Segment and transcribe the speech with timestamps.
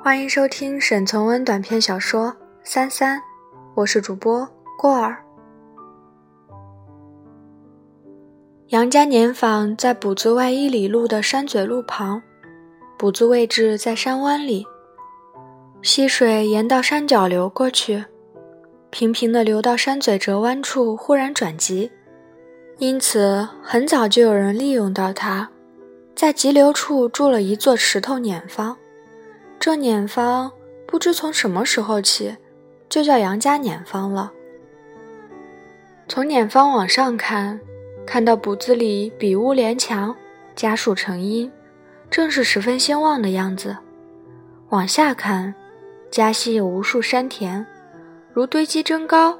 [0.00, 2.28] 欢迎收听沈从文短篇小说
[2.62, 3.18] 《三三》，
[3.74, 5.18] 我是主播郭儿。
[8.68, 12.22] 杨家碾坊在卜子外一里路的山嘴路旁，
[12.96, 14.64] 卜子位置在山湾里，
[15.82, 18.04] 溪水沿到山脚流过去，
[18.90, 21.90] 平平的流到山嘴折弯处，忽然转急，
[22.78, 25.50] 因此很早就有人利用到它，
[26.14, 28.76] 在急流处筑了一座石头碾坊。
[29.60, 30.50] 这碾坊
[30.86, 32.36] 不知从什么时候起，
[32.88, 34.32] 就叫杨家碾坊了。
[36.06, 37.60] 从碾坊往上看，
[38.06, 40.14] 看到卜子里比屋连墙，
[40.54, 41.50] 家树成荫，
[42.08, 43.76] 正是十分兴旺的样子。
[44.70, 45.52] 往下看，
[46.10, 47.66] 家西有无数山田，
[48.32, 49.36] 如堆积真高，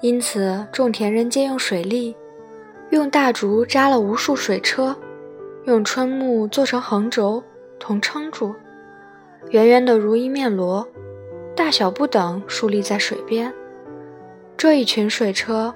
[0.00, 2.14] 因此种田人皆用水利，
[2.90, 4.94] 用大竹扎了无数水车，
[5.64, 7.42] 用春木做成横轴，
[7.80, 8.54] 同撑住。
[9.50, 10.86] 圆圆的如一面锣，
[11.54, 13.52] 大小不等，竖立在水边。
[14.56, 15.74] 这一群水车，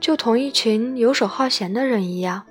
[0.00, 2.42] 就同一群游手好闲的人一样，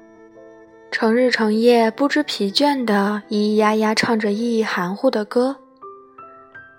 [0.92, 5.56] 成日成夜不知疲倦地咿咿呀呀唱着意义含糊的歌。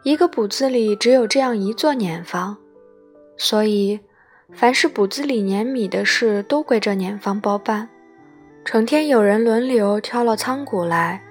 [0.02, 2.56] 一个卜子里只有这样一座碾坊，
[3.36, 4.00] 所以
[4.52, 7.88] 凡是卜子里碾米的事，都归这碾坊包办。
[8.64, 11.22] 成天有人轮流挑了仓谷来。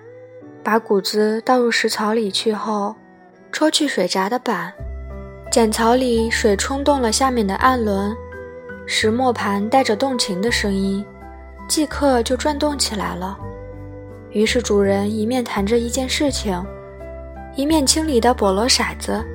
[0.69, 2.95] 把谷子倒入石槽里去后，
[3.51, 4.71] 抽去水闸的板，
[5.51, 8.15] 碱槽里水冲动了下面的暗轮，
[8.85, 11.03] 石磨盘带着动情的声音，
[11.67, 13.35] 即刻就转动起来了。
[14.29, 16.63] 于是主人一面谈着一件事情，
[17.55, 19.25] 一面清理的菠萝骰子，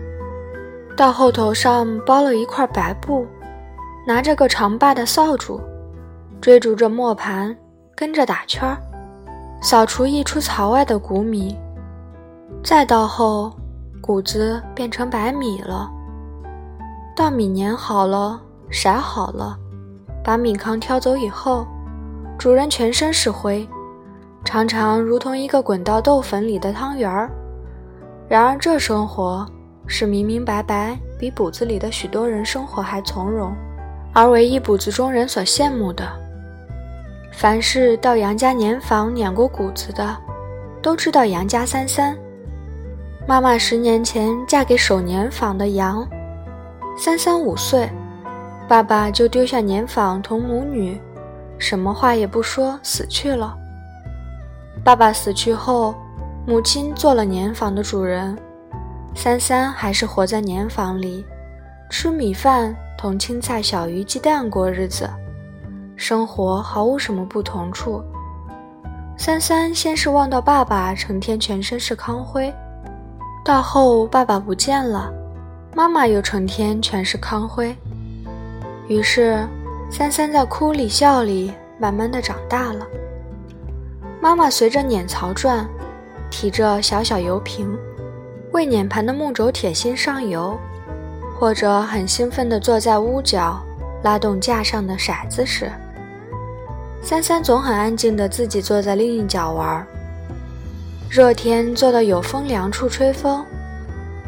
[0.96, 3.26] 到后头上包了一块白布，
[4.06, 5.60] 拿着个长把的扫帚，
[6.40, 7.56] 追逐着磨盘，
[7.96, 8.78] 跟着打圈儿。
[9.64, 11.56] 扫除溢出槽外的谷米，
[12.62, 13.50] 再到后，
[13.98, 15.90] 谷子变成白米了。
[17.16, 18.38] 稻米碾好了，
[18.70, 19.56] 筛好了，
[20.22, 21.66] 把米糠挑走以后，
[22.36, 23.66] 主人全身是灰，
[24.44, 27.30] 常常如同一个滚到豆粉里的汤圆儿。
[28.28, 29.46] 然而这生活
[29.86, 33.50] 是明明白白，比谷子里的许多人生活还从容，
[34.12, 36.06] 而唯一谷子中人所羡慕的。
[37.36, 40.16] 凡是到杨家年坊碾过谷子的，
[40.80, 42.16] 都知道杨家三三。
[43.26, 46.06] 妈妈十年前嫁给守年坊的杨，
[46.96, 47.90] 三三五岁，
[48.68, 50.98] 爸爸就丢下年坊同母女，
[51.58, 53.56] 什么话也不说死去了。
[54.84, 55.92] 爸爸死去后，
[56.46, 58.38] 母亲做了年坊的主人，
[59.16, 61.26] 三三还是活在年坊里，
[61.90, 65.10] 吃米饭同青菜、小鱼、鸡蛋过日子。
[65.96, 68.02] 生活毫无什么不同处。
[69.16, 72.52] 三三先是望到爸爸成天全身是糠灰，
[73.44, 75.12] 到后爸爸不见了，
[75.74, 77.74] 妈妈又成天全是糠灰。
[78.88, 79.46] 于是，
[79.88, 82.86] 三三在哭里笑里慢慢的长大了。
[84.20, 85.66] 妈妈随着碾槽转，
[86.28, 87.72] 提着小小油瓶，
[88.52, 90.58] 为碾盘的木轴铁心上油，
[91.38, 93.60] 或者很兴奋地坐在屋角
[94.02, 95.70] 拉动架上的骰子时。
[97.04, 99.86] 三三总很安静地自己坐在另一角玩。
[101.10, 103.44] 热天坐到有风凉处吹风，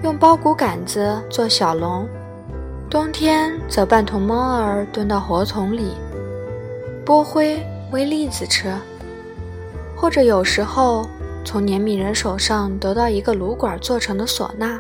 [0.03, 2.07] 用包谷杆子做小笼；
[2.91, 5.93] 冬天则半同猫儿蹲到火丛里
[7.03, 8.71] 剥灰煨栗子吃，
[9.97, 11.09] 或者有时候
[11.47, 14.79] 从碾米人手上得到一个炉管做成的唢呐，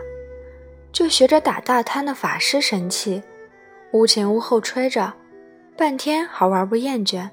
[0.92, 3.22] 就学着打大摊的法师神器，
[3.92, 5.14] 屋前屋后吹着，
[5.78, 7.30] 半天还玩不厌倦。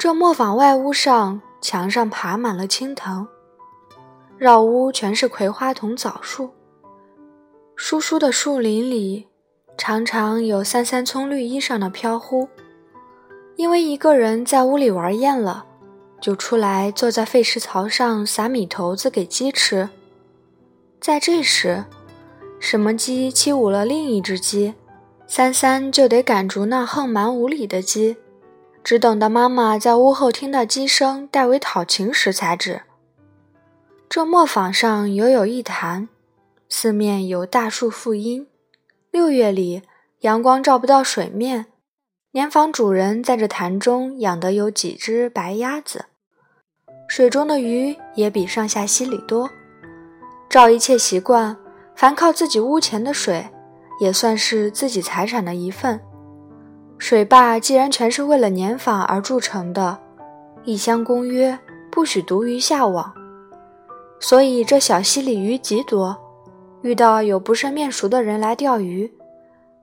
[0.00, 3.28] 这磨坊外屋上墙上爬满了青藤，
[4.38, 6.48] 绕屋全是葵花同枣树。
[7.76, 9.28] 疏疏的树林里，
[9.76, 12.48] 常常有三三葱绿衣裳的飘忽，
[13.56, 15.66] 因为一个人在屋里玩厌了，
[16.18, 19.90] 就出来坐在废石槽上撒米头子给鸡吃。
[20.98, 21.84] 在这时，
[22.58, 24.72] 什么鸡欺侮了另一只鸡，
[25.26, 28.16] 三三就得赶逐那横蛮无理的鸡。
[28.82, 32.82] 只等到妈妈在屋后听到鸡声，代为讨情时才止。
[34.08, 36.08] 这磨坊上犹有一潭，
[36.68, 38.46] 四面有大树覆荫。
[39.10, 39.82] 六月里，
[40.20, 41.66] 阳光照不到水面，
[42.32, 46.06] 年坊主人在这潭中养得有几只白鸭子，
[47.06, 49.50] 水中的鱼也比上下溪里多。
[50.48, 51.56] 照一切习惯，
[51.94, 53.48] 凡靠自己屋前的水，
[54.00, 56.00] 也算是自己财产的一份。
[57.00, 59.98] 水坝既然全是为了年坊而筑成的，
[60.64, 61.58] 一乡公约
[61.90, 63.10] 不许独鱼下网。
[64.20, 66.14] 所以这小溪里鱼极多。
[66.82, 69.10] 遇到有不甚面熟的人来钓鱼，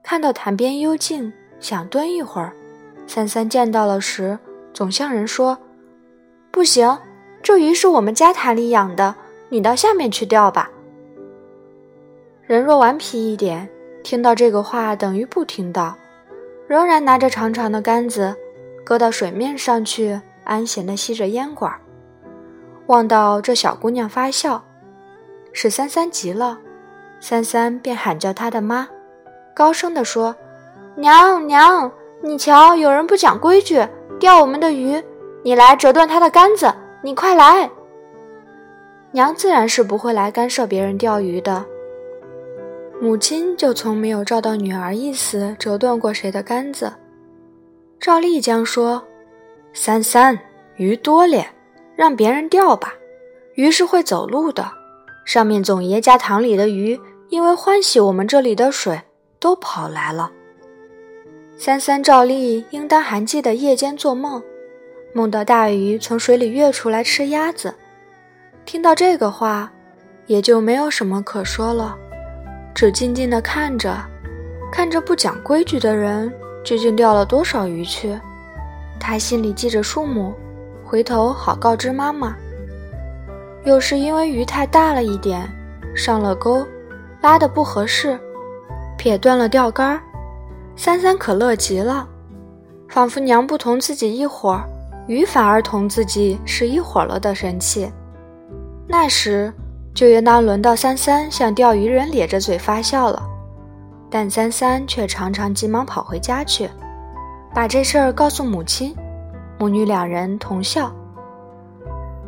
[0.00, 2.52] 看到潭边幽静，想蹲一会儿。
[3.08, 4.38] 三三见到了时，
[4.72, 5.58] 总向人说
[6.52, 6.98] ：“不行，
[7.42, 9.16] 这鱼是我们家潭里养的，
[9.48, 10.70] 你到下面去钓吧。”
[12.46, 13.68] 人若顽皮一点，
[14.04, 15.96] 听到这个话等于不听到，
[16.68, 18.36] 仍然拿着长长的杆子，
[18.84, 21.72] 搁到水面上去，安闲地吸着烟管。
[22.86, 24.62] 望到这小姑娘发笑，
[25.52, 26.58] 史三三急了。
[27.20, 28.86] 三三便喊叫他的妈，
[29.54, 30.36] 高声地说
[30.94, 31.90] ：“娘娘，
[32.22, 33.84] 你瞧，有人不讲规矩，
[34.20, 35.02] 钓我们的鱼，
[35.42, 36.72] 你来折断他的杆子，
[37.02, 37.68] 你快来！”
[39.10, 41.64] 娘自然是不会来干涉别人钓鱼的。
[43.00, 46.92] 母亲就从没有照到女儿意思折断过谁的杆子。
[48.00, 49.02] 赵丽江说
[49.72, 50.36] ：“三三，
[50.76, 51.46] 鱼多咧，
[51.94, 52.92] 让别人钓吧，
[53.54, 54.68] 鱼是会走路的。”
[55.24, 56.98] 上面总爷家塘里的鱼，
[57.28, 59.00] 因为欢喜我们这里的水，
[59.38, 60.32] 都跑来了。
[61.56, 64.42] 三三照例应当还记得夜间做梦，
[65.12, 67.74] 梦到大鱼从水里跃出来吃鸭子。
[68.64, 69.70] 听到这个话，
[70.26, 71.96] 也就没有什么可说了，
[72.78, 73.92] 只静静地看着，
[74.70, 76.32] 看着不讲规矩的人
[76.64, 78.16] 究竟钓了多少鱼去。
[79.00, 80.32] 他心里记着数目，
[80.84, 82.36] 回头好告知妈妈。
[83.64, 85.44] 有时因为鱼太大了一点，
[85.92, 86.64] 上了钩，
[87.20, 88.16] 拉得不合适，
[88.96, 90.00] 撇断了钓竿
[90.76, 92.06] 三三可乐极了，
[92.88, 94.62] 仿佛娘不同自己一伙儿，
[95.08, 97.90] 鱼反而同自己是一伙儿了的神气。
[98.86, 99.52] 那时
[99.98, 103.20] 就应当轮到三三向钓鱼人咧着嘴发笑了，
[104.08, 106.70] 但三三却常常急忙跑回家去，
[107.52, 108.94] 把这事儿告诉母亲，
[109.58, 110.88] 母女两人同笑。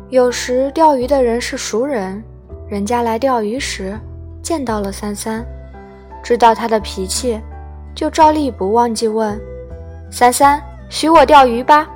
[0.09, 2.21] 有时钓鱼的人是熟人，
[2.67, 3.97] 人家来钓鱼时
[4.43, 5.41] 见到了三三，
[6.21, 7.39] 知道他的脾气，
[7.95, 9.39] 就照例不忘记问
[10.11, 11.87] ：“三三，许我钓鱼吧。”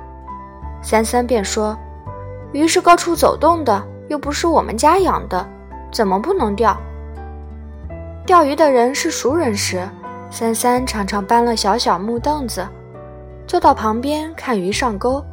[0.80, 1.76] 三三便说
[2.54, 5.46] ：“鱼是高处走动的，又不是我们家养的，
[5.92, 6.76] 怎么不能钓？”
[8.26, 9.88] 钓鱼的人是熟人时，
[10.30, 12.66] 三三常常搬了小小木凳子，
[13.46, 15.24] 坐到旁边看鱼上钩，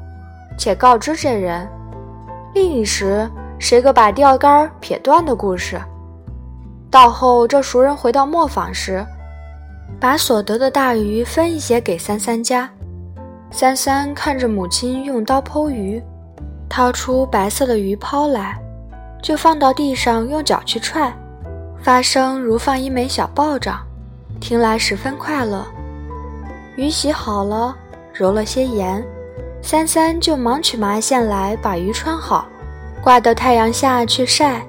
[0.57, 1.67] 且告知这人。
[2.53, 3.27] 另一时，
[3.57, 5.81] 谁个把钓竿撇断的故事。
[6.91, 9.03] 到后，这熟人回到磨坊时，
[9.99, 12.69] 把所得的大鱼分一些给三三家。
[13.49, 15.99] 三三看着母亲用刀剖鱼，
[16.69, 18.55] 掏出白色的鱼泡来，
[19.23, 21.11] 就放到地上用脚去踹，
[21.81, 23.77] 发声如放一枚小爆仗，
[24.41, 25.65] 听来十分快乐。
[26.75, 27.73] 鱼洗好了，
[28.13, 29.01] 揉了些盐。
[29.61, 32.45] 三三就忙取麻线来，把鱼穿好，
[33.01, 34.61] 挂到太阳下去晒。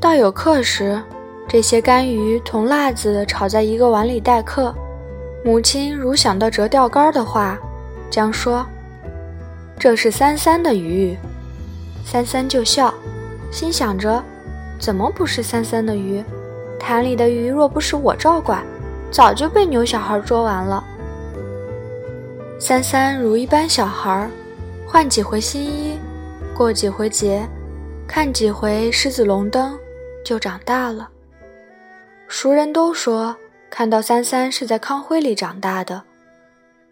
[0.00, 1.02] 到有客时，
[1.48, 4.72] 这些干鱼同辣子炒在一个碗里待客。
[5.44, 7.58] 母亲如想到折钓竿的话，
[8.08, 8.64] 将说
[9.76, 11.18] ：“这是三三的鱼。”
[12.06, 12.94] 三三就笑，
[13.54, 14.20] 心想着
[14.80, 16.24] ：“怎么不是三三的鱼？
[16.76, 18.66] 潭里的鱼若不是我照管，
[19.12, 20.82] 早就被牛小孩捉完了。”
[22.58, 24.28] 三三如一般小孩，
[24.84, 25.96] 换几回新衣，
[26.52, 27.48] 过几回节，
[28.08, 29.78] 看几回狮子龙灯，
[30.24, 31.08] 就长大了。
[32.26, 33.36] 熟人都说，
[33.70, 36.02] 看到三三是在康辉里长大的，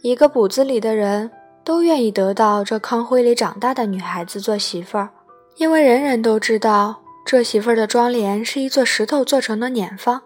[0.02, 1.28] 一个补子里的人
[1.64, 5.08] 都愿意得到这康辉里长大的女孩子做媳妇儿，
[5.56, 10.22] 因为人人都知道，这媳妇儿的妆奁是一座石头做成的碾坊。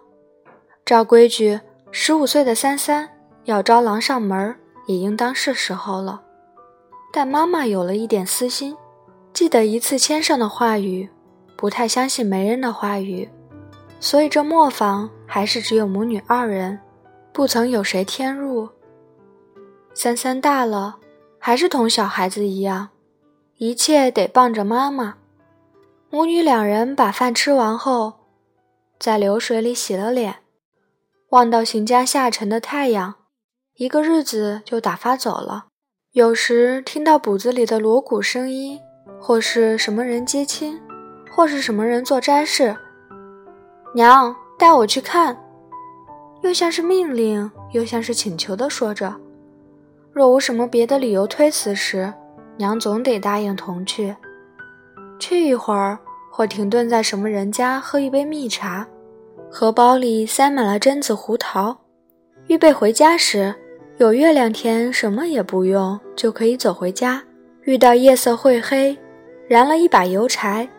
[0.85, 1.59] 照规矩，
[1.91, 3.09] 十五岁的三三
[3.45, 4.55] 要招郎上门。
[4.87, 6.21] 也应当是时候了，
[7.11, 8.73] 但妈妈有了一点私心，
[9.33, 11.09] 记得一次签上的话语，
[11.57, 13.27] 不太相信媒人的话语，
[13.99, 16.79] 所以这磨坊还是只有母女二人，
[17.33, 18.69] 不曾有谁添入。
[19.93, 20.95] 三三大了，
[21.37, 22.87] 还是同小孩子一样，
[23.57, 25.15] 一切得傍着妈妈。
[26.11, 28.13] 母女两人把饭吃完后，
[28.99, 30.37] 在流水里洗了脸，
[31.29, 33.15] 望到行家下沉的太阳。
[33.77, 35.65] 一个日子就打发走了。
[36.11, 38.79] 有时听到补子里的锣鼓声音，
[39.19, 40.79] 或是什么人接亲，
[41.31, 42.75] 或是什么人做斋事，
[43.93, 45.35] 娘带我去看，
[46.41, 49.15] 又像是命令，又像是请求的说着。
[50.11, 52.13] 若无什么别的理由推辞时，
[52.57, 54.15] 娘总得答应同去。
[55.19, 55.97] 去一会儿，
[56.31, 58.85] 或停顿在什么人家喝一杯蜜茶，
[59.49, 61.77] 荷包里塞满了榛子、胡桃，
[62.47, 63.55] 预备回家时。
[63.97, 67.23] 有月亮天，什么也不用，就可以走回家。
[67.63, 68.95] 遇到夜色会黑，
[69.47, 70.69] 燃了一把油柴，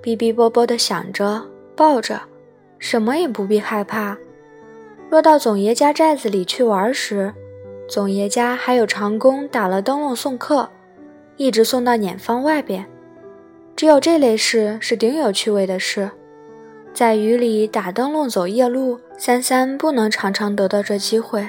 [0.00, 1.42] 哔哔啵啵地响着，
[1.74, 2.20] 抱着，
[2.78, 4.16] 什么也不必害怕。
[5.10, 7.34] 若到总爷家寨子里去玩时，
[7.88, 10.68] 总爷家还有长工打了灯笼送客，
[11.42, 12.86] 一直送到碾坊外边。
[13.74, 16.08] 只有这类事是顶有趣味的事。
[16.94, 21.48] 在雨里打灯笼走夜路，三三不能常常得到这机会，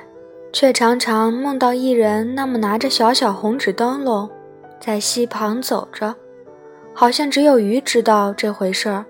[0.52, 4.28] 却常常梦到一人那么拿着小小红纸灯笼，
[4.80, 6.16] 在溪旁走着，
[6.94, 9.06] 好像只有鱼知道这回事儿。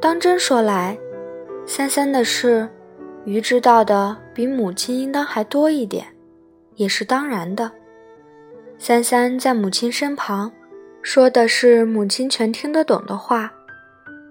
[0.00, 0.98] 当真说来，
[1.66, 2.68] 三三的事，
[3.24, 6.06] 鱼知道的比母亲应当还多一点，
[6.76, 7.70] 也是当然的。
[8.80, 10.52] 三三在母亲身旁，
[11.02, 13.52] 说的是母亲全听得懂的话。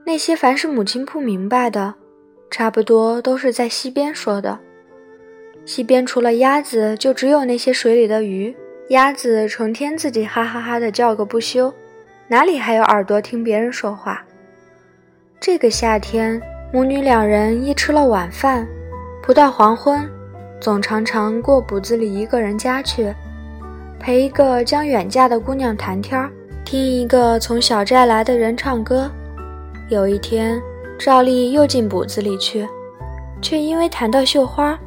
[0.05, 1.93] 那些凡是母亲不明白的，
[2.49, 4.57] 差不多都是在溪边说的。
[5.65, 8.55] 溪边除了鸭子，就只有那些水里的鱼。
[8.89, 11.73] 鸭子成天自己哈哈哈的叫个不休，
[12.29, 14.23] 哪里还有耳朵听别人说话？
[15.41, 18.65] 这个夏天，母女两人一吃了晚饭，
[19.21, 20.09] 不到黄昏，
[20.61, 23.13] 总常常过卜子里一个人家去，
[23.99, 26.31] 陪一个将远嫁的姑娘谈天儿，
[26.63, 29.09] 听一个从小寨来的人唱歌。
[29.89, 30.61] 有一天，
[30.97, 32.67] 赵丽又进补子里去，
[33.41, 34.77] 却因为谈到绣花，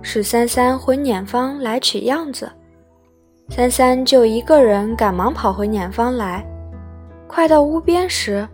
[0.00, 2.50] 使三三回碾坊来取样子。
[3.50, 6.44] 三三就一个人赶忙跑回碾坊来。
[7.26, 8.46] 快到屋边时，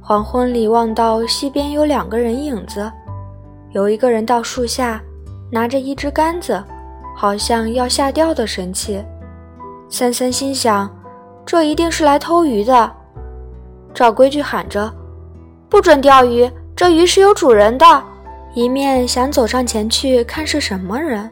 [0.00, 2.90] 黄昏里望到西边有两个人影子，
[3.72, 5.00] 有一个人到树下，
[5.50, 6.62] 拿着一支杆子，
[7.16, 9.02] 好像要下吊的神气。
[9.96, 10.90] 三三心想，
[11.46, 12.90] 这一定是来偷鱼的。
[13.94, 14.92] 照规矩喊着。
[15.68, 18.02] 不准钓鱼，这鱼是有主人的。
[18.54, 21.30] 一面想走上前去看是什么人，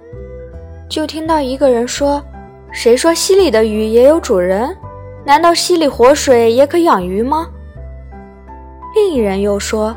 [0.89, 2.23] 就听到一个人说
[2.71, 4.73] ：“谁说溪里的鱼也有主人？
[5.25, 7.49] 难道溪里活水也可养鱼吗？”
[8.95, 9.93] 另一人又说：“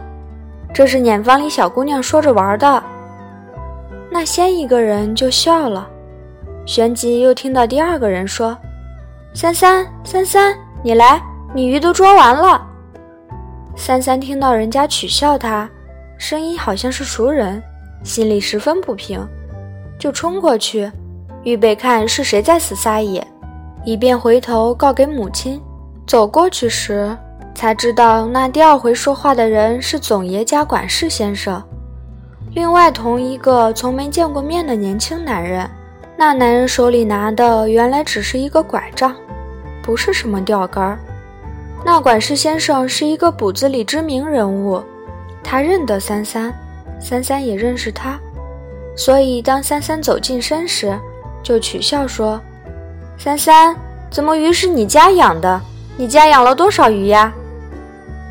[0.74, 2.84] 这是碾坊里小姑娘说着玩的。”
[4.10, 5.88] 那先一个人就笑了，
[6.66, 8.58] 旋即又听到第二个人说
[9.34, 11.22] ：“三三三三，你来，
[11.54, 12.60] 你鱼都捉完了。”
[13.78, 15.70] 三三听到人家取笑他，
[16.18, 17.62] 声音好像是熟人，
[18.04, 19.26] 心里十分不平，
[20.00, 20.92] 就冲过去，
[21.44, 23.26] 预备看是谁在死撒野，
[23.84, 25.62] 以便回头告给母亲。
[26.08, 27.16] 走过去时，
[27.54, 31.62] 才知道那第二回说话的人是总爷家管事先生，
[32.54, 35.70] 另外同一个从没见过面的年轻男人。
[36.18, 39.16] 那男人手里拿的原来只是一个拐杖，
[39.84, 40.98] 不是什么钓竿。
[41.84, 44.82] 那管事先生是一个补子里知名人物，
[45.44, 46.54] 他认得三三，
[47.00, 48.18] 三三也认识他，
[48.96, 50.98] 所以当三三走近身时，
[51.44, 52.42] 就取笑说
[53.20, 53.76] ：“三三，
[54.10, 55.62] 怎么鱼是你家养的？
[55.98, 57.32] 你家养了多少鱼呀？”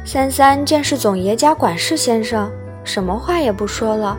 [0.04, 2.50] 三三见是总爷家管事先生，
[2.82, 4.16] 什么话也不说了，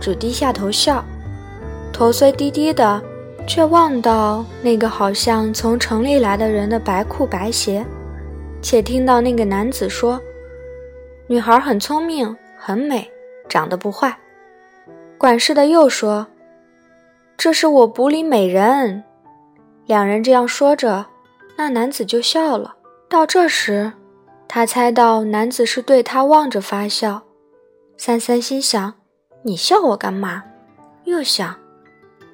[0.00, 1.04] 只低下头笑，
[1.96, 3.02] 头虽低低的，
[3.46, 7.82] 却望到那个好像从城里来的人的白裤白鞋。
[8.60, 10.20] 且听到那个男子说
[11.26, 13.10] ：“女孩很聪明，很美，
[13.48, 14.14] 长得不坏。”
[15.16, 16.26] 管事的又说
[17.34, 19.02] ：“这是我补里美人。”
[19.88, 21.06] 两人这样说着，
[21.56, 22.76] 那男子就笑了。
[23.08, 23.92] 到这时，
[24.46, 27.22] 他猜到男子是对他望着发笑。
[27.96, 28.92] 三三心想
[29.44, 30.44] ：“你笑我干嘛？”
[31.04, 31.56] 又想：“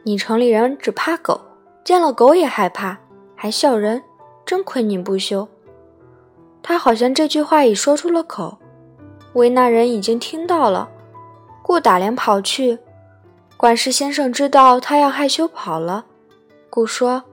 [0.05, 1.41] 你城里人只怕狗，
[1.85, 2.99] 见了狗也害怕，
[3.37, 4.03] 还笑人，
[4.45, 5.49] 真亏你不羞。”
[6.63, 8.59] 他好像这句话已说出了口，
[9.33, 10.89] 为那人已经听到了，
[11.63, 12.79] 故打量跑去。
[13.57, 16.05] 管事先生知道他要害羞跑了，
[16.69, 17.25] 故说：“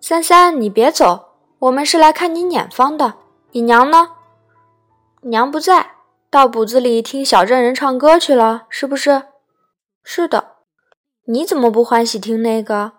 [0.00, 3.14] 三三，你别走，我们是来看你撵方的。
[3.52, 4.12] 你娘呢？
[5.22, 5.92] 娘不在，
[6.30, 9.24] 到补子里听小镇人唱歌去了，是不是？
[10.02, 10.51] 是的。
[11.26, 12.92] 你怎么不欢喜听那个？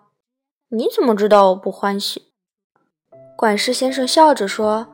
[0.70, 2.32] 你怎么知道我不欢喜？”
[3.36, 4.86] 管事先生笑着说。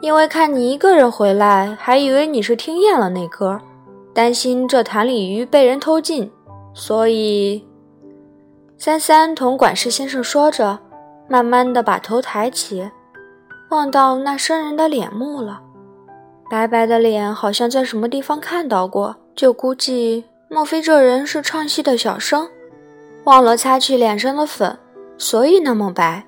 [0.00, 3.60] 因为看你一个人回来，还以为你是听厌了那歌，
[4.12, 6.28] 担心这坛里鱼被人偷进，
[6.74, 7.64] 所以
[8.76, 10.80] 三三同管事先生说着，
[11.28, 12.90] 慢慢的把头抬起，
[13.70, 15.62] 望到那生人的脸目了，
[16.50, 22.48] 白白的脸好像在什么地方看到过，就估计莫非这人是唱戏的小生，
[23.24, 24.78] 忘了擦去脸上的粉，
[25.16, 26.26] 所以那么白。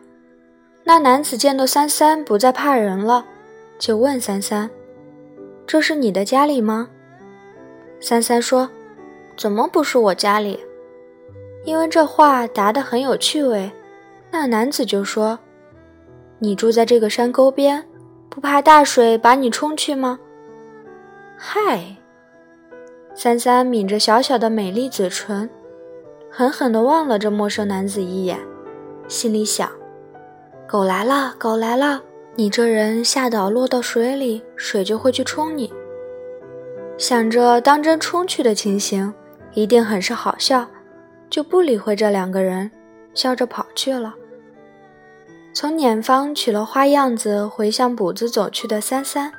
[0.84, 3.24] 那男子见到三三不再怕人了。
[3.78, 4.70] 就问三三
[5.66, 6.88] ：“这是你的家里吗？”
[8.00, 8.70] 三三说
[9.36, 10.60] ：“怎么不是我家里？”
[11.64, 13.72] 因为这话答得很有趣味，
[14.30, 15.38] 那男子就说
[16.38, 17.84] ：“你住在这个山沟边，
[18.28, 20.20] 不怕大水把你冲去吗？
[21.36, 21.96] 嗨，
[23.14, 25.50] 三三抿着小小的美丽嘴唇，
[26.36, 28.40] 狠狠地望了这陌生男子一眼，
[29.06, 29.70] 心里想：
[30.66, 32.02] 狗来了，狗来了！
[32.34, 35.72] 你这人吓倒落到水里，水就会去冲你。
[36.98, 39.14] 想着当真冲去的情形，
[39.52, 40.66] 一定很是好笑，
[41.30, 42.68] 就不理会这两个人，
[43.14, 44.12] 笑着跑去了。
[45.52, 49.32] 从碾方取了花样子回向卜子走去的三三，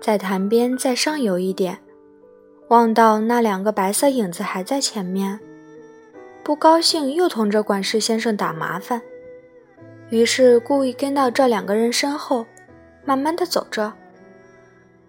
[0.00, 1.80] 在潭边再上游一点，
[2.68, 5.38] 望到那两个白色影子还在前面，
[6.44, 9.00] 不高兴又同这管事先生打麻烦，
[10.10, 12.44] 于是故意跟到这两个人身后，
[13.02, 13.90] 慢慢的走着，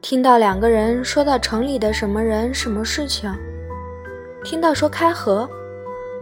[0.01, 3.29] 听到两个人说到城里的什么人什么事情，
[4.45, 5.49] 听到说开河，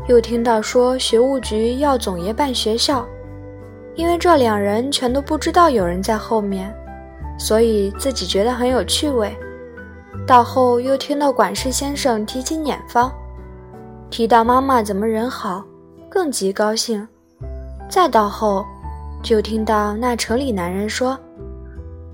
[0.07, 3.07] 又听到说学务局要总爷办学校。
[3.93, 6.75] 因为这两人全都不知道有人在后面，
[7.37, 9.31] 所以自己觉得很有趣味。
[10.25, 13.13] 到后又听到管事先生提起碾方，
[14.13, 15.65] 提到妈妈怎么人好，
[16.07, 17.07] 更极高兴。
[17.89, 18.63] 再到后，
[19.23, 21.17] 就听到那城里男人说：“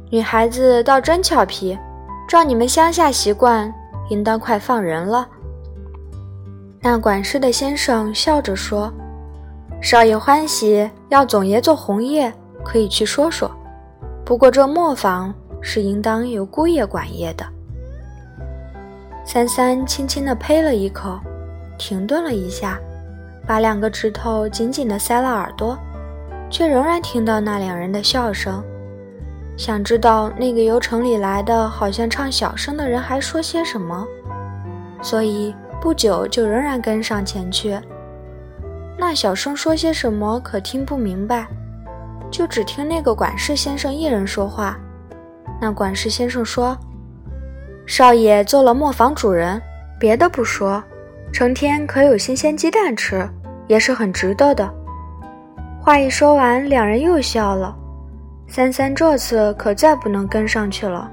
[0.09, 1.77] 女孩子倒真俏皮，
[2.25, 3.69] 照你们乡下习惯，
[4.09, 5.27] 应当快放人了。”
[6.79, 8.89] 那管事的先生笑着说。
[9.81, 13.51] 少爷欢喜，要总爷做红叶，可以去说说。
[14.23, 17.45] 不过这磨坊是应当由姑爷管业的。
[19.25, 21.19] 三三轻轻地呸了一口，
[21.79, 22.77] 停顿了一下，
[23.48, 25.75] 把两个指头紧紧地塞了耳朵，
[26.51, 28.62] 却仍然听到那两人的笑声。
[29.57, 34.05] 想知道那个由城里来的，好像唱小声的人还说些什么，
[35.01, 37.79] 所以不久就仍然跟上前去。
[38.98, 41.48] 那小声说些什么，可听不明白，
[42.29, 44.77] 就只听那个管事先生一人说话。
[45.62, 46.77] 那管事先生说
[47.88, 49.62] ：“少爷做了磨坊主人，
[49.99, 50.82] 别的不说，
[51.31, 53.27] 成天可有新鲜鸡蛋吃，
[53.67, 54.69] 也是很值得的。”
[55.81, 57.75] 话一说完，两人又笑了。
[58.47, 61.09] 三三这次可再不能跟上去了，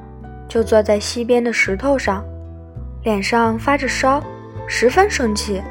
[0.48, 2.24] 就坐在溪边的石头上，
[3.05, 4.22] 脸上发着烧，
[4.66, 5.62] 十分生气，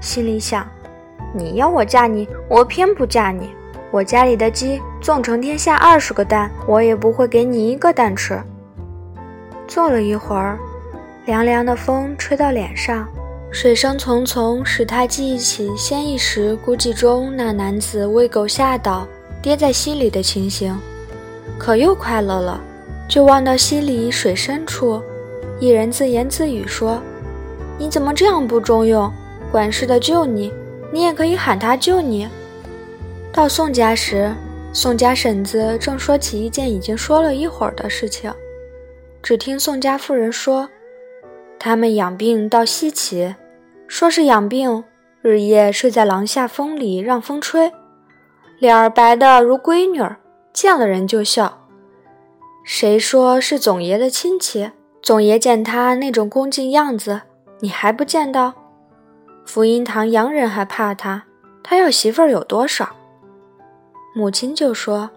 [0.00, 0.66] 心里想。
[1.34, 3.50] 你要我嫁你，我偏不嫁你。
[3.90, 8.42] 我家里的鸡纵成天下二十个蛋，我也不会给你一个蛋吃。
[9.68, 10.58] 坐了一会儿，
[11.26, 13.06] 凉凉的风吹到脸上，
[13.52, 19.06] 水声淙淙，使他记忆起先一时孤寂中那男子为狗吓倒，
[19.42, 20.76] 跌在溪里的情形，
[21.58, 22.60] 可又快乐了。
[23.06, 25.02] 就望到溪里水深处，
[25.60, 26.98] 一人自言自语说
[27.78, 29.12] ：“你怎么这样不中用？
[29.50, 30.52] 管事的救你。”
[30.90, 32.28] 你也可以喊他救你。
[33.32, 34.30] 到宋家时，
[34.74, 38.30] 宋家婶子正说起一件已经说了一会儿的事情。
[39.22, 40.68] 只听宋家妇人说，
[41.58, 43.34] 他们养病到稀奇，
[43.92, 44.84] 说是养病，
[45.20, 47.70] 日夜睡在廊下风里让风吹，
[48.58, 50.16] 脸儿白的如闺女儿，
[50.50, 51.68] 见了人就笑。
[52.64, 54.70] 谁说是总爷的亲戚？
[55.02, 57.20] 总爷见他那种恭敬样子，
[57.60, 58.54] 你还不见到？
[59.44, 61.24] 福音堂洋人还怕他，
[61.62, 62.96] 他要媳妇儿有多少？
[64.14, 65.10] 母亲就说：“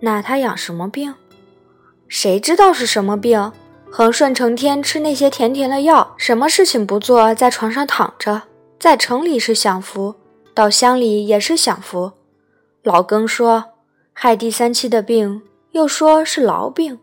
[0.00, 1.14] 那他养什么病？
[2.08, 3.50] 谁知道是什么病？
[3.96, 8.42] 恒顺成天吃那些甜甜的药，什么事情不做，在床上躺着。
[8.78, 10.16] 在城里是享福，
[10.52, 12.12] 到乡里也是享福。
[12.82, 13.64] 老庚说
[14.12, 16.98] 害第三期的病，又说是痨病，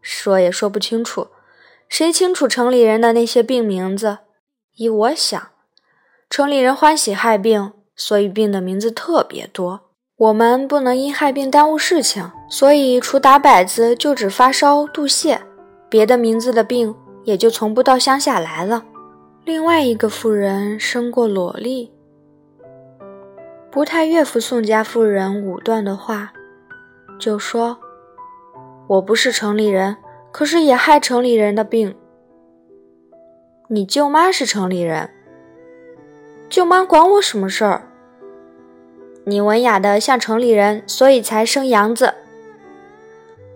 [0.00, 1.26] 说也说不清楚。
[1.86, 4.20] 谁清楚城里人的那些病名字？
[4.76, 5.48] 依我想。”
[6.30, 9.90] 城里人欢喜害病，所以病的名字特别多。
[10.16, 15.38] 我们不能因害病耽误事情，所以除打摆子就只发烧、肚泻，
[15.88, 18.84] 别的名字的病也就从不到乡下来了。
[19.44, 21.90] 另外一个妇人生过裸丽，
[23.70, 26.32] 不太悦服宋家妇人武断的话，
[27.18, 27.78] 就说
[28.88, 29.96] ：“我不是城里人，
[30.30, 31.94] 可是也害城里人的病。
[33.68, 35.10] 你舅妈是城里人。”
[36.50, 37.82] 舅妈管我什么事儿？
[39.24, 42.14] 你文雅的像城里人，所以才生杨子。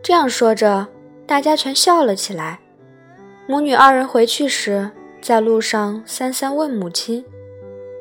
[0.03, 0.88] 这样说着，
[1.33, 2.61] 大家全笑了起来。
[3.47, 4.90] 母女二人回去时，
[5.23, 7.25] 在路上，三三问母亲：“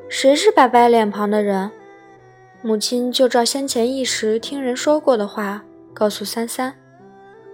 [0.10, 1.72] 谁是白白脸庞的人？”
[2.62, 5.64] 母亲就照先前一时听人说过的话，
[5.94, 6.74] 告诉三三：“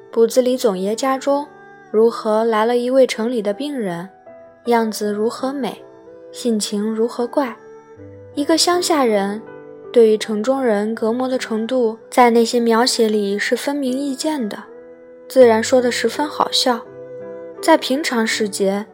[0.10, 1.46] 补子里总爷家中
[1.92, 4.10] 如何来了一位城里的病人，
[4.66, 5.80] 样子如何美。”
[6.34, 7.56] 性情如何怪？
[8.34, 9.40] 一个乡下人
[9.94, 14.64] 对于城中人隔膜的程度，在那些描写里是分明易见的。
[15.28, 16.80] 自然说得十分好笑。
[17.62, 18.86] 在平常时节，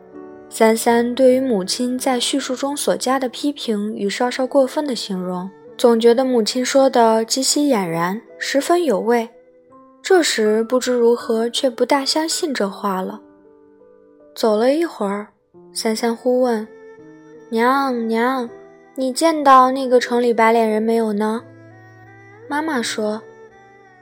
[0.49, 9.29] 三三对于母亲在叙述中所加的批评与稍稍过分的形容，总觉得母亲说的极其俨然，十分有味。
[10.01, 13.21] 这时不知如何，却不大相信这话了。
[14.35, 15.27] 走了一会儿，
[15.73, 16.67] 三三忽问
[17.49, 18.49] ：“娘娘，
[18.95, 21.43] 你见到那个城里白脸人没有呢？”
[22.49, 23.21] 妈妈说：“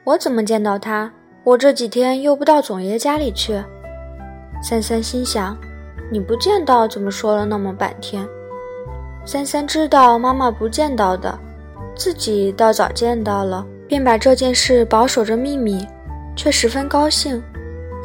[0.06, 1.14] 我怎么见到他？
[1.44, 3.62] 我这几天又不到总爷家里去。”
[4.64, 5.58] 三三心想
[6.12, 8.28] ：“你不见到，怎么说了那么半天？”
[9.26, 11.38] 三三知道妈妈不见到的，
[11.96, 13.66] 自己倒早见到了。
[13.88, 15.86] 便把这件事保守着秘密，
[16.34, 17.44] 却十分高兴，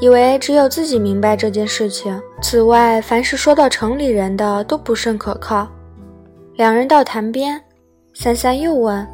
[0.01, 2.20] 以为只有自己明白这件事情。
[2.42, 5.68] 此外，凡是说到城里人的都不甚可靠。
[6.57, 7.62] 两人到潭边，
[8.14, 9.07] 三三又问：“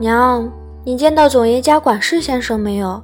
[0.00, 3.00] 娘，你见到总爷家管事先生没有？”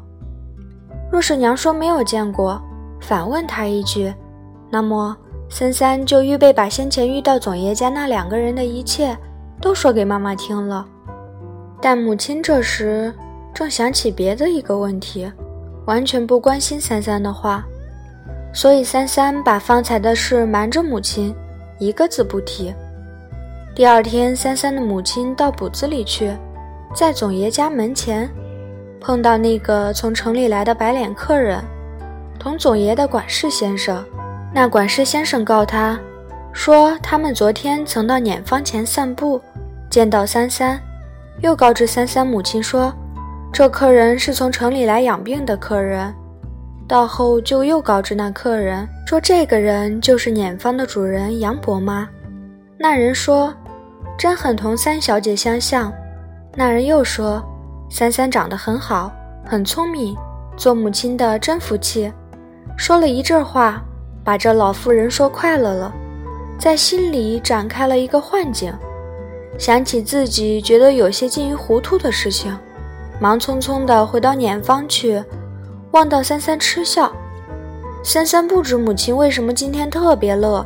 [1.13, 2.59] 若是娘说没有见过，
[2.99, 4.11] 反问他一句，
[4.71, 5.15] 那么
[5.51, 9.15] 三三就预备把先前遇到总爷家那两个人的一切
[9.61, 10.87] 都说给妈妈听了。
[11.83, 13.13] 但母亲这时
[13.53, 15.31] 正想起别的一个问题，
[15.85, 17.63] 完全不关心三三的话，
[18.55, 21.35] 所以三三把方才的事瞒着母亲，
[21.79, 22.73] 一个字不提。
[23.75, 26.35] 第二天，三三的母亲到卜子里去，
[26.95, 28.27] 在总爷家门前
[29.03, 31.61] 碰到那个从城里来的白脸客人，
[32.39, 34.03] 同总爷的管事先生。
[34.55, 35.99] 那管事先生告他，
[36.53, 39.41] 说他们昨天曾到碾坊前散步，
[39.91, 40.81] 见到三三。
[41.41, 42.95] 又告知三三母亲说，
[43.53, 46.15] 这客人是从城里来养病的客人。
[46.87, 52.09] 到后就又告知那客人说，这个人就是碾坊的主人杨伯妈。
[52.79, 53.53] 那人说，
[54.17, 55.93] 真很同三小姐相像。
[56.55, 57.43] 那人又说，
[57.93, 59.13] 三三长得很好，
[59.45, 60.17] 很聪明，
[60.57, 62.11] 做母亲的真福气。
[62.75, 63.83] 说了一阵话，
[64.25, 65.93] 把这老妇人说快乐了，
[66.59, 68.73] 在心里展开了一个幻境。
[69.59, 72.57] 想起自己觉得有些近于糊涂的事情，
[73.21, 75.23] 忙匆匆地回到碾坊去，
[75.91, 77.13] 望到三三嗤笑。
[78.03, 80.65] 三三不知母亲为什么今天特别乐，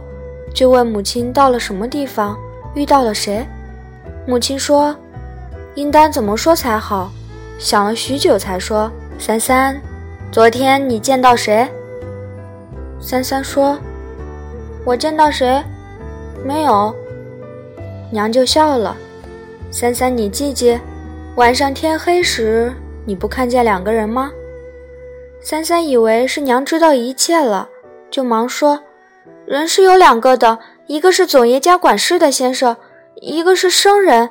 [0.54, 2.38] 就问母亲到了什么地方，
[2.76, 3.44] 遇到了谁。
[4.28, 4.94] 母亲说
[5.76, 7.12] ：“应当怎么说才好？”
[7.58, 9.80] 想了许久，才说：“三三，
[10.32, 11.66] 昨天你见到谁？”
[13.00, 13.78] 三三说
[14.84, 15.62] ：“我见到谁？
[16.44, 16.94] 没有。”
[18.12, 18.96] 娘就笑了，
[19.70, 20.78] 三三，你记记，
[21.36, 22.72] 晚上天黑时
[23.04, 24.30] 你不看见两个人吗？
[25.40, 27.68] 三三以为是娘知道一切了，
[28.10, 28.80] 就忙说
[29.46, 32.76] ：“人是有两个的，一个是总爷家管事的先生，
[33.20, 34.30] 一个是生人。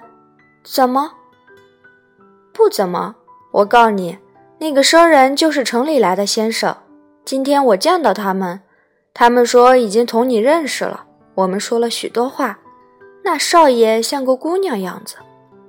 [0.63, 1.11] 怎么？
[2.55, 3.17] 不怎么。
[3.51, 4.17] 我告你，
[4.59, 6.75] 那个生人就是城里来的先生。
[7.25, 8.61] 今天我见到他们，
[9.13, 11.05] 他们说已经同你认识了。
[11.35, 12.59] 我们说了许多话。”
[13.25, 15.15] 那少爷像个姑娘样子。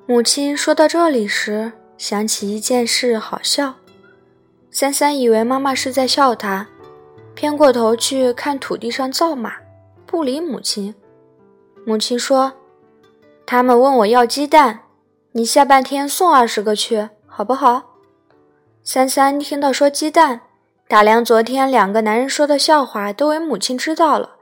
[0.07, 3.75] 母亲说到这里时，想起一件事，好笑。
[4.71, 6.69] 三三以为妈妈是在笑他，
[7.35, 9.55] 偏过头去看土地上造马，
[10.05, 10.95] 不理母亲。
[11.87, 12.53] 母亲说
[13.47, 14.81] ：“他们问我要鸡蛋，
[15.37, 17.83] 你下半天送二十个去，好不好？”
[18.83, 20.41] 三三听到说鸡蛋，
[20.89, 24.37] 打量昨天两个男人说的笑话都为母亲知道了，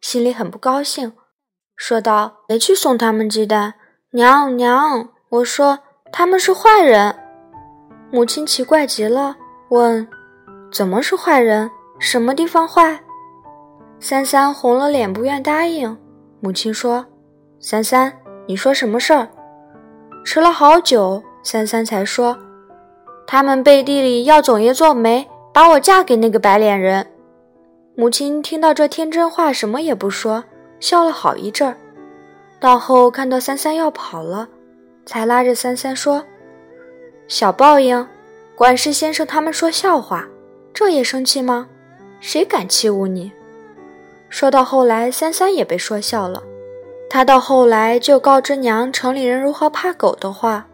[0.00, 1.12] 心里很不高兴。
[1.76, 3.74] 说道：“别去送他们鸡蛋，
[4.10, 5.78] 娘娘，我说
[6.10, 7.14] 他们是坏人。”
[8.10, 9.36] 母亲奇怪极了，
[9.68, 10.08] 问
[10.74, 11.70] ：“怎么是坏人？
[12.00, 12.98] 什么地方坏？”
[14.00, 15.96] 三三红了脸，不愿答应。
[16.40, 17.06] 母亲说
[17.62, 18.12] ：“三三，
[18.48, 19.28] 你说什么事儿？”
[20.24, 22.36] 迟了好久，三三才说
[23.26, 27.06] ：“他们背地里要总爷做媒，把我嫁给那个白脸人。”
[27.96, 30.44] 母亲听到这天真话，什么也不说。
[30.78, 31.76] 笑了好一阵儿，
[32.58, 34.48] 到后看到三三要跑了，
[35.04, 36.24] 才拉着三三说
[37.28, 38.06] ：“小报应，
[38.54, 40.26] 管事先生他们说笑话，
[40.72, 41.68] 这也生气吗？
[42.18, 43.30] 谁敢欺侮你？”
[44.30, 46.42] 说到后来，三三也被说笑了。
[47.12, 50.68] 他到后来就告知娘城里人如何怕狗的话，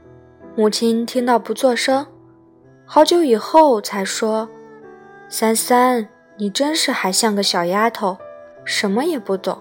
[0.55, 2.07] 母亲听到不作声。
[2.85, 4.47] 好久以后才说
[5.31, 8.19] ：“三三，你真是还像个小丫头，
[8.67, 9.59] 什么也不懂。”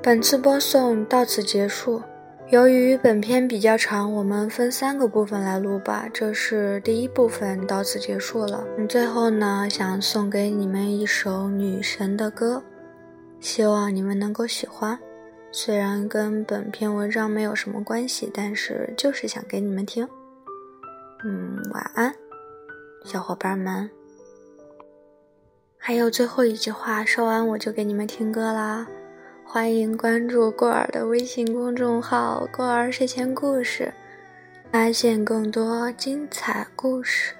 [0.00, 2.00] 本次播送到此结束。
[2.50, 6.06] 由于本片比较长，我们分三个部分来录吧。
[6.12, 8.64] 这是第一部分，到此结束了。
[8.88, 12.62] 最后呢，想送给你们一首女神的歌，
[13.40, 14.98] 希望你们能够喜欢。
[15.50, 20.08] 虽然跟本篇文章没有什么关系，但是就是想给你们听。
[21.24, 22.14] 嗯，晚安。
[23.04, 23.90] 小伙伴们。
[25.76, 28.86] 还有最后一句话，说完我就给你们听歌啦。
[29.42, 33.92] 欢迎关注过儿的微信公众号“过儿睡前故事”，
[34.70, 37.34] 发现更多精彩故事。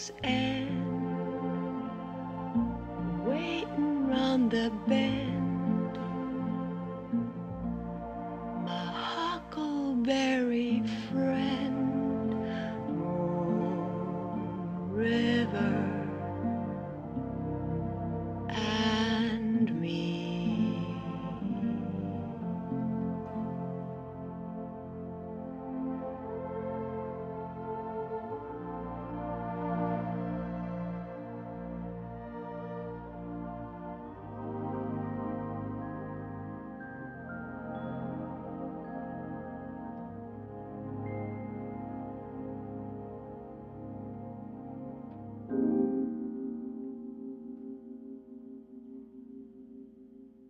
[0.00, 0.70] things and
[3.26, 4.99] waiting round the bend.